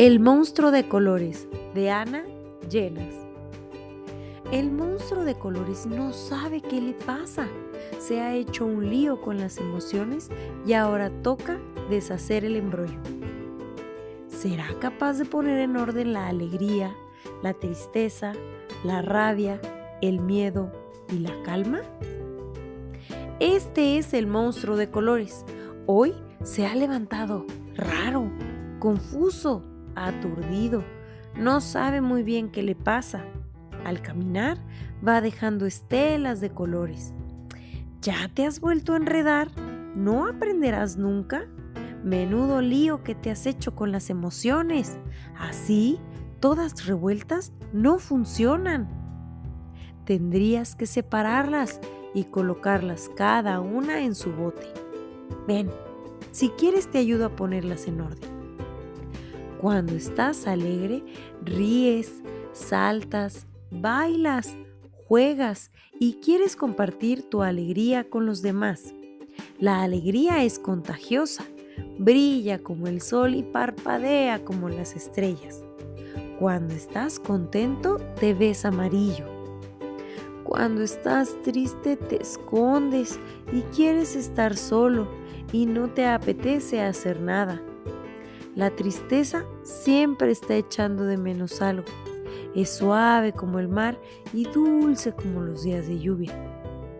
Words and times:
El 0.00 0.18
monstruo 0.18 0.70
de 0.70 0.88
colores 0.88 1.46
de 1.74 1.90
Ana 1.90 2.24
Llenas. 2.70 3.14
El 4.50 4.72
monstruo 4.72 5.24
de 5.24 5.34
colores 5.34 5.84
no 5.84 6.14
sabe 6.14 6.62
qué 6.62 6.80
le 6.80 6.94
pasa. 6.94 7.48
Se 7.98 8.22
ha 8.22 8.34
hecho 8.34 8.64
un 8.64 8.88
lío 8.88 9.20
con 9.20 9.36
las 9.36 9.58
emociones 9.58 10.30
y 10.66 10.72
ahora 10.72 11.10
toca 11.22 11.58
deshacer 11.90 12.46
el 12.46 12.56
embrollo. 12.56 12.98
¿Será 14.28 14.68
capaz 14.80 15.18
de 15.18 15.26
poner 15.26 15.58
en 15.58 15.76
orden 15.76 16.14
la 16.14 16.28
alegría, 16.28 16.96
la 17.42 17.52
tristeza, 17.52 18.32
la 18.82 19.02
rabia, 19.02 19.60
el 20.00 20.20
miedo 20.20 20.72
y 21.10 21.18
la 21.18 21.42
calma? 21.42 21.82
Este 23.38 23.98
es 23.98 24.14
el 24.14 24.26
monstruo 24.26 24.78
de 24.78 24.90
colores. 24.90 25.44
Hoy 25.84 26.14
se 26.42 26.66
ha 26.66 26.74
levantado 26.74 27.44
raro, 27.76 28.30
confuso, 28.78 29.62
aturdido, 29.94 30.84
no 31.36 31.60
sabe 31.60 32.00
muy 32.00 32.22
bien 32.22 32.50
qué 32.50 32.62
le 32.62 32.74
pasa. 32.74 33.24
Al 33.84 34.02
caminar 34.02 34.58
va 35.06 35.20
dejando 35.20 35.66
estelas 35.66 36.40
de 36.40 36.50
colores. 36.50 37.14
¿Ya 38.02 38.28
te 38.34 38.46
has 38.46 38.60
vuelto 38.60 38.94
a 38.94 38.96
enredar? 38.96 39.50
¿No 39.94 40.26
aprenderás 40.26 40.96
nunca? 40.96 41.46
Menudo 42.04 42.62
lío 42.62 43.02
que 43.02 43.14
te 43.14 43.30
has 43.30 43.46
hecho 43.46 43.74
con 43.74 43.92
las 43.92 44.10
emociones. 44.10 44.98
Así, 45.38 45.98
todas 46.40 46.86
revueltas 46.86 47.52
no 47.72 47.98
funcionan. 47.98 48.88
Tendrías 50.04 50.74
que 50.74 50.86
separarlas 50.86 51.80
y 52.14 52.24
colocarlas 52.24 53.10
cada 53.16 53.60
una 53.60 54.00
en 54.00 54.14
su 54.14 54.32
bote. 54.32 54.66
Ven, 55.46 55.70
si 56.32 56.48
quieres 56.50 56.90
te 56.90 56.98
ayudo 56.98 57.26
a 57.26 57.36
ponerlas 57.36 57.86
en 57.86 58.00
orden. 58.00 58.29
Cuando 59.60 59.94
estás 59.94 60.46
alegre, 60.46 61.04
ríes, 61.44 62.22
saltas, 62.54 63.46
bailas, 63.70 64.56
juegas 65.06 65.70
y 65.98 66.14
quieres 66.14 66.56
compartir 66.56 67.28
tu 67.28 67.42
alegría 67.42 68.08
con 68.08 68.24
los 68.24 68.40
demás. 68.40 68.94
La 69.58 69.82
alegría 69.82 70.44
es 70.44 70.58
contagiosa, 70.58 71.44
brilla 71.98 72.60
como 72.62 72.86
el 72.86 73.02
sol 73.02 73.34
y 73.34 73.42
parpadea 73.42 74.46
como 74.46 74.70
las 74.70 74.96
estrellas. 74.96 75.62
Cuando 76.38 76.72
estás 76.72 77.20
contento, 77.20 77.98
te 78.18 78.32
ves 78.32 78.64
amarillo. 78.64 79.26
Cuando 80.44 80.82
estás 80.82 81.36
triste, 81.42 81.98
te 81.98 82.22
escondes 82.22 83.20
y 83.52 83.60
quieres 83.74 84.16
estar 84.16 84.56
solo 84.56 85.06
y 85.52 85.66
no 85.66 85.90
te 85.90 86.06
apetece 86.06 86.80
hacer 86.80 87.20
nada. 87.20 87.60
La 88.56 88.70
tristeza 88.74 89.44
siempre 89.62 90.32
está 90.32 90.56
echando 90.56 91.04
de 91.04 91.16
menos 91.16 91.62
algo. 91.62 91.86
Es 92.54 92.70
suave 92.70 93.32
como 93.32 93.60
el 93.60 93.68
mar 93.68 94.00
y 94.32 94.44
dulce 94.44 95.12
como 95.12 95.40
los 95.40 95.62
días 95.62 95.86
de 95.86 96.00
lluvia. 96.00 96.32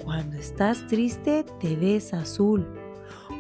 Cuando 0.05 0.37
estás 0.37 0.87
triste 0.87 1.45
te 1.61 1.75
ves 1.75 2.15
azul. 2.15 2.67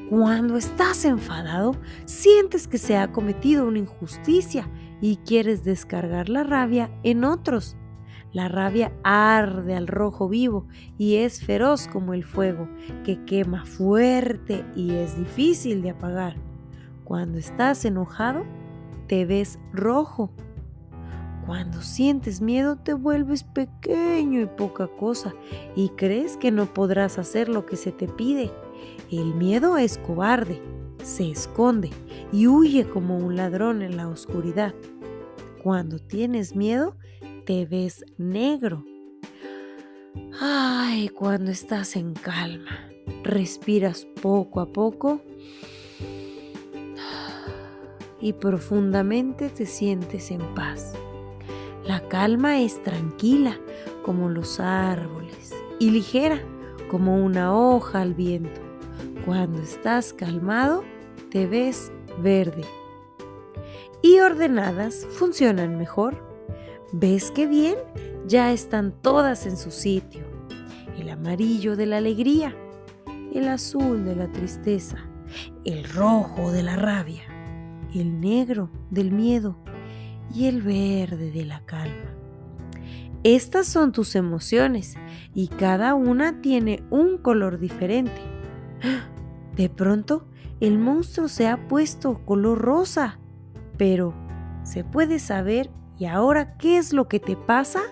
Cuando 0.09 0.57
estás 0.57 1.05
enfadado 1.05 1.77
sientes 2.05 2.67
que 2.67 2.79
se 2.79 2.97
ha 2.97 3.13
cometido 3.13 3.67
una 3.67 3.79
injusticia 3.79 4.69
y 5.01 5.19
quieres 5.19 5.63
descargar 5.63 6.29
la 6.29 6.43
rabia 6.43 6.91
en 7.05 7.23
otros. 7.23 7.77
La 8.33 8.49
rabia 8.49 8.93
arde 9.05 9.75
al 9.77 9.87
rojo 9.87 10.29
vivo 10.29 10.67
y 10.99 11.17
es 11.17 11.45
feroz 11.45 11.87
como 11.87 12.13
el 12.13 12.25
fuego, 12.25 12.69
que 13.05 13.25
quema 13.25 13.65
fuerte 13.65 14.65
y 14.75 14.93
es 14.93 15.17
difícil 15.17 15.83
de 15.83 15.91
apagar. 15.91 16.50
Cuando 17.11 17.39
estás 17.39 17.85
enojado, 17.85 18.45
te 19.09 19.25
ves 19.25 19.59
rojo. 19.73 20.31
Cuando 21.45 21.83
sientes 21.83 22.41
miedo, 22.41 22.77
te 22.77 22.95
vuelves 22.95 23.43
pequeño 23.43 24.41
y 24.41 24.47
poca 24.47 24.87
cosa 24.87 25.35
y 25.75 25.89
crees 25.89 26.37
que 26.37 26.53
no 26.53 26.73
podrás 26.73 27.19
hacer 27.19 27.49
lo 27.49 27.67
que 27.67 27.75
se 27.75 27.91
te 27.91 28.07
pide. 28.07 28.53
El 29.11 29.35
miedo 29.35 29.77
es 29.77 29.99
cobarde, 29.99 30.63
se 31.03 31.29
esconde 31.29 31.91
y 32.31 32.47
huye 32.47 32.89
como 32.89 33.19
un 33.19 33.35
ladrón 33.35 33.83
en 33.83 33.97
la 33.97 34.07
oscuridad. 34.07 34.73
Cuando 35.65 35.99
tienes 35.99 36.55
miedo, 36.55 36.97
te 37.45 37.67
ves 37.67 38.05
negro. 38.19 38.85
Ay, 40.41 41.09
cuando 41.09 41.51
estás 41.51 41.97
en 41.97 42.15
calma, 42.15 42.89
respiras 43.25 44.07
poco 44.23 44.61
a 44.61 44.73
poco 44.73 45.23
y 48.21 48.35
profundamente 48.35 49.49
te 49.49 49.67
sientes 49.67 50.31
en 50.31 50.41
paz. 50.55 50.95
La 51.85 52.07
calma 52.09 52.61
es 52.61 52.83
tranquila 52.83 53.59
como 54.05 54.29
los 54.29 54.61
árboles 54.61 55.55
y 55.79 55.91
ligera 55.91 56.41
como 56.91 57.25
una 57.25 57.57
hoja 57.57 58.03
al 58.03 58.15
viento. 58.15 58.61
Cuando 59.25 59.63
estás 59.63 60.13
calmado, 60.13 60.85
te 61.31 61.47
ves 61.47 61.91
verde. 62.23 62.65
Y 64.03 64.21
ordenadas 64.21 65.07
funcionan 65.11 65.79
mejor. 65.79 66.23
¿Ves 66.93 67.31
qué 67.31 67.47
bien? 67.47 67.77
Ya 68.27 68.53
están 68.53 68.93
todas 68.93 69.47
en 69.47 69.57
su 69.57 69.71
sitio. 69.71 70.23
El 70.99 71.09
amarillo 71.09 71.77
de 71.77 71.87
la 71.87 71.99
alegría, 71.99 72.55
el 73.35 73.49
azul 73.49 74.05
de 74.05 74.17
la 74.17 74.31
tristeza, 74.31 74.99
el 75.65 75.85
rojo 75.85 76.51
de 76.51 76.63
la 76.63 76.77
rabia 76.77 77.40
el 77.95 78.21
negro 78.21 78.71
del 78.91 79.13
miedo 79.13 79.57
y 80.35 80.47
el 80.47 80.63
verde 80.63 81.31
de 81.31 81.45
la 81.45 81.65
calma. 81.67 82.15
Estas 83.23 83.67
son 83.67 83.93
tus 83.93 84.15
emociones 84.15 84.97
y 85.35 85.49
cada 85.49 85.95
una 85.95 86.41
tiene 86.41 86.83
un 86.91 87.19
color 87.19 87.59
diferente. 87.59 88.21
De 89.57 89.69
pronto, 89.69 90.27
el 90.61 90.79
monstruo 90.79 91.29
se 91.29 91.49
ha 91.49 91.69
puesto 91.69 92.25
color 92.25 92.59
rosa. 92.59 93.19
Pero, 93.77 94.15
¿se 94.63 94.85
puede 94.85 95.19
saber 95.19 95.71
y 95.99 96.07
ahora 96.07 96.57
qué 96.57 96.79
es 96.79 96.93
lo 96.93 97.09
que 97.09 97.21
te 97.21 97.37
pasa? 97.37 97.83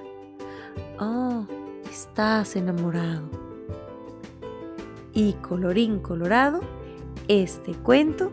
Oh, 0.98 1.46
estás 1.90 2.56
enamorado. 2.56 3.30
Y 5.12 5.34
colorín 5.34 5.98
colorado, 5.98 6.60
este 7.26 7.72
cuento 7.72 8.32